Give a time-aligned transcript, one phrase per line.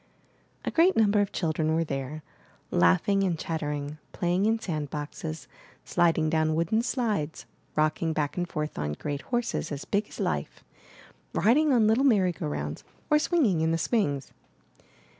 [0.65, 2.23] A great number of children were there,
[2.71, 5.47] laughing and chattering, playing in sand boxes,
[5.85, 10.63] sliding down wooden slides, rocking back and forth on great horses as big as life,
[11.35, 14.31] riding on little merry go rounds, or swinging in the swings.